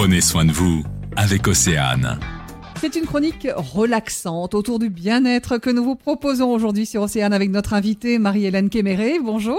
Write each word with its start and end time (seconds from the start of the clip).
Prenez 0.00 0.20
soin 0.20 0.44
de 0.44 0.52
vous 0.52 0.84
avec 1.16 1.48
Océane. 1.48 2.20
C'est 2.76 2.94
une 2.94 3.04
chronique 3.04 3.48
relaxante 3.56 4.54
autour 4.54 4.78
du 4.78 4.90
bien-être 4.90 5.58
que 5.58 5.70
nous 5.70 5.82
vous 5.82 5.96
proposons 5.96 6.52
aujourd'hui 6.52 6.86
sur 6.86 7.02
Océane 7.02 7.32
avec 7.32 7.50
notre 7.50 7.74
invitée 7.74 8.20
Marie-Hélène 8.20 8.70
Kéméré. 8.70 9.14
Bonjour. 9.20 9.58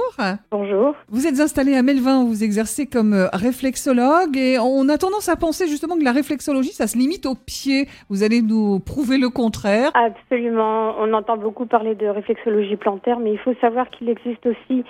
Bonjour. 0.51 0.95
Vous 1.09 1.27
êtes 1.27 1.41
installée 1.41 1.75
à 1.75 1.83
Melvin 1.83 2.21
où 2.21 2.27
vous 2.27 2.45
exercez 2.45 2.87
comme 2.87 3.11
euh, 3.11 3.27
réflexologue 3.33 4.37
et 4.37 4.57
on 4.59 4.87
a 4.87 4.97
tendance 4.97 5.27
à 5.27 5.35
penser 5.35 5.67
justement 5.67 5.97
que 5.97 6.05
la 6.05 6.13
réflexologie, 6.13 6.71
ça 6.71 6.87
se 6.87 6.97
limite 6.97 7.25
aux 7.25 7.35
pieds. 7.35 7.89
Vous 8.07 8.23
allez 8.23 8.41
nous 8.41 8.79
prouver 8.79 9.17
le 9.17 9.27
contraire. 9.27 9.91
Absolument. 9.93 10.95
On 10.99 11.11
entend 11.11 11.35
beaucoup 11.35 11.65
parler 11.65 11.95
de 11.95 12.07
réflexologie 12.07 12.77
plantaire, 12.77 13.19
mais 13.19 13.33
il 13.33 13.39
faut 13.39 13.55
savoir 13.59 13.89
qu'il 13.89 14.07
existe 14.07 14.45
aussi 14.45 14.85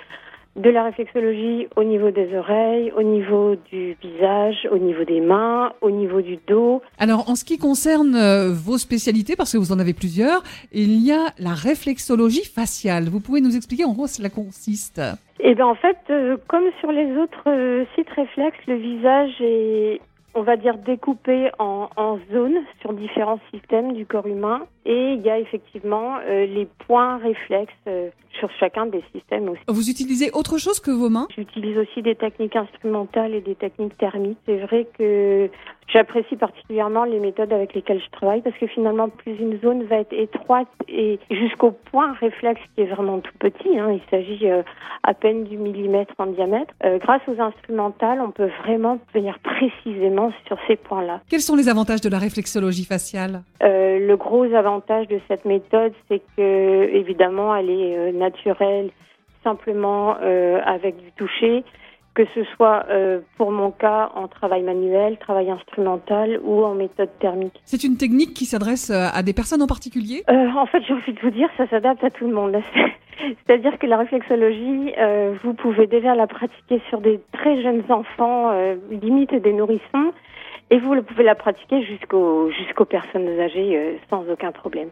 de 0.56 0.68
la 0.68 0.84
réflexologie 0.84 1.68
au 1.76 1.84
niveau 1.84 2.10
des 2.10 2.36
oreilles, 2.36 2.92
au 2.96 3.02
niveau 3.02 3.54
du 3.70 3.96
visage, 4.02 4.68
au 4.70 4.78
niveau 4.78 5.04
des 5.04 5.20
mains, 5.20 5.72
au 5.80 5.90
niveau 5.90 6.20
du 6.20 6.38
dos. 6.46 6.82
Alors, 6.98 7.30
en 7.30 7.34
ce 7.36 7.44
qui 7.44 7.58
concerne 7.58 8.14
euh, 8.16 8.52
vos 8.52 8.78
spécialités, 8.78 9.36
parce 9.36 9.52
que 9.52 9.58
vous 9.58 9.72
en 9.72 9.78
avez 9.78 9.94
plusieurs, 9.94 10.42
il 10.72 11.04
y 11.04 11.12
a 11.12 11.32
la 11.38 11.54
réflexologie 11.54 12.44
faciale. 12.44 13.04
Vous 13.04 13.20
pouvez 13.20 13.40
nous 13.40 13.56
expliquer 13.56 13.84
en 13.84 13.94
quoi 13.94 14.08
cela 14.08 14.28
consiste? 14.28 15.00
Eh 15.38 15.54
bien, 15.54 15.66
en 15.66 15.76
fait, 15.76 15.98
euh, 16.10 16.36
comme 16.48 16.64
sur 16.80 16.90
les 16.90 17.16
autres 17.16 17.48
euh, 17.48 17.84
sites 17.94 18.10
réflexes, 18.10 18.58
le 18.66 18.74
visage 18.74 19.40
est 19.40 20.00
on 20.34 20.42
va 20.42 20.56
dire 20.56 20.78
découpé 20.78 21.50
en, 21.58 21.88
en, 21.96 22.18
zones 22.32 22.60
sur 22.80 22.92
différents 22.92 23.40
systèmes 23.52 23.94
du 23.94 24.06
corps 24.06 24.28
humain 24.28 24.62
et 24.86 25.12
il 25.14 25.20
y 25.20 25.30
a 25.30 25.38
effectivement 25.38 26.18
euh, 26.26 26.46
les 26.46 26.66
points 26.86 27.18
réflexes 27.18 27.72
euh, 27.86 28.08
sur 28.38 28.50
chacun 28.58 28.86
des 28.86 29.02
systèmes 29.12 29.48
aussi. 29.48 29.60
Vous 29.68 29.90
utilisez 29.90 30.30
autre 30.32 30.58
chose 30.58 30.80
que 30.80 30.90
vos 30.90 31.10
mains 31.10 31.28
J'utilise 31.36 31.76
aussi 31.76 32.00
des 32.02 32.14
techniques 32.14 32.56
instrumentales 32.56 33.34
et 33.34 33.40
des 33.40 33.54
techniques 33.54 33.96
thermiques. 33.98 34.38
C'est 34.46 34.58
vrai 34.58 34.86
que 34.98 35.50
J'apprécie 35.92 36.36
particulièrement 36.36 37.02
les 37.02 37.18
méthodes 37.18 37.52
avec 37.52 37.74
lesquelles 37.74 38.00
je 38.00 38.10
travaille 38.12 38.42
parce 38.42 38.56
que 38.58 38.68
finalement, 38.68 39.08
plus 39.08 39.34
une 39.40 39.60
zone 39.60 39.82
va 39.84 39.96
être 39.96 40.12
étroite 40.12 40.68
et 40.86 41.18
jusqu'au 41.32 41.72
point 41.72 42.12
réflexe 42.20 42.60
qui 42.76 42.82
est 42.82 42.86
vraiment 42.86 43.18
tout 43.18 43.32
petit, 43.40 43.76
hein, 43.76 43.90
il 43.90 44.00
s'agit 44.08 44.48
euh, 44.48 44.62
à 45.02 45.14
peine 45.14 45.42
du 45.42 45.56
millimètre 45.56 46.14
en 46.18 46.26
diamètre, 46.26 46.72
grâce 47.00 47.22
aux 47.26 47.40
instrumentales, 47.40 48.20
on 48.20 48.30
peut 48.30 48.50
vraiment 48.62 49.00
venir 49.12 49.38
précisément 49.40 50.30
sur 50.46 50.58
ces 50.68 50.76
points-là. 50.76 51.22
Quels 51.28 51.40
sont 51.40 51.56
les 51.56 51.68
avantages 51.68 52.00
de 52.02 52.08
la 52.08 52.18
réflexologie 52.18 52.84
faciale? 52.84 53.42
Le 53.60 54.14
gros 54.14 54.44
avantage 54.44 54.69
de 54.78 55.20
cette 55.28 55.44
méthode, 55.44 55.92
c'est 56.08 56.22
que 56.36 56.88
évidemment, 56.94 57.54
elle 57.54 57.70
est 57.70 57.96
euh, 57.96 58.12
naturelle, 58.12 58.90
simplement 59.42 60.16
euh, 60.22 60.60
avec 60.64 60.96
du 60.96 61.12
toucher 61.12 61.64
que 62.12 62.24
ce 62.34 62.42
soit 62.56 62.86
euh, 62.90 63.20
pour 63.36 63.52
mon 63.52 63.70
cas 63.70 64.10
en 64.16 64.26
travail 64.26 64.64
manuel, 64.64 65.16
travail 65.18 65.48
instrumental 65.48 66.40
ou 66.42 66.64
en 66.64 66.74
méthode 66.74 67.08
thermique. 67.20 67.54
C'est 67.64 67.84
une 67.84 67.96
technique 67.96 68.34
qui 68.34 68.46
s'adresse 68.46 68.90
à 68.90 69.22
des 69.22 69.32
personnes 69.32 69.62
en 69.62 69.68
particulier? 69.68 70.24
En 70.28 70.66
fait, 70.66 70.82
j'ai 70.88 70.92
envie 70.92 71.12
de 71.12 71.20
vous 71.20 71.30
dire, 71.30 71.48
ça 71.56 71.68
s'adapte 71.68 72.02
à 72.02 72.10
tout 72.10 72.26
le 72.26 72.34
monde. 72.34 72.56
C'est-à-dire 73.46 73.78
que 73.78 73.86
la 73.86 73.98
réflexologie, 73.98 74.92
euh, 74.98 75.34
vous 75.42 75.54
pouvez 75.54 75.86
déjà 75.86 76.14
la 76.14 76.26
pratiquer 76.26 76.80
sur 76.88 77.00
des 77.00 77.20
très 77.32 77.62
jeunes 77.62 77.84
enfants, 77.88 78.50
euh, 78.50 78.76
limite 78.90 79.34
des 79.34 79.52
nourrissons, 79.52 80.12
et 80.70 80.78
vous 80.78 81.02
pouvez 81.02 81.24
la 81.24 81.34
pratiquer 81.34 81.84
jusqu'aux 81.84 82.50
jusqu'aux 82.50 82.84
personnes 82.84 83.28
âgées 83.40 83.76
euh, 83.76 83.96
sans 84.08 84.24
aucun 84.30 84.52
problème. 84.52 84.88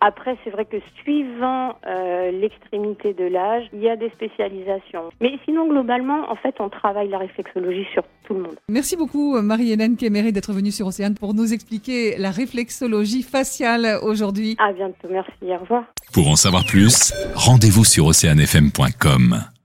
Après, 0.00 0.36
c'est 0.42 0.50
vrai 0.50 0.64
que 0.64 0.76
suivant 1.02 1.76
euh, 1.86 2.30
l'extrémité 2.30 3.12
de 3.12 3.24
l'âge, 3.24 3.64
il 3.72 3.82
y 3.82 3.88
a 3.88 3.96
des 3.96 4.10
spécialisations. 4.10 5.10
Mais 5.20 5.38
sinon, 5.44 5.68
globalement, 5.68 6.30
en 6.30 6.36
fait, 6.36 6.54
on 6.60 6.68
travaille 6.68 7.08
la 7.08 7.18
réflexologie 7.18 7.86
sur 7.92 8.04
tout 8.24 8.34
le 8.34 8.40
monde. 8.40 8.56
Merci 8.68 8.96
beaucoup, 8.96 9.40
Marie-Hélène 9.40 9.96
Kéméré, 9.96 10.32
d'être 10.32 10.52
venue 10.52 10.70
sur 10.70 10.86
Océane 10.86 11.14
pour 11.14 11.34
nous 11.34 11.52
expliquer 11.52 12.16
la 12.16 12.30
réflexologie 12.30 13.22
faciale 13.22 13.98
aujourd'hui. 14.02 14.56
À 14.58 14.72
bientôt, 14.72 15.08
merci, 15.10 15.32
au 15.42 15.58
revoir. 15.58 15.84
Pour 16.12 16.28
en 16.28 16.36
savoir 16.36 16.64
plus, 16.64 17.12
rendez-vous 17.34 17.84
sur 17.84 18.06
oceanfm.com. 18.06 19.57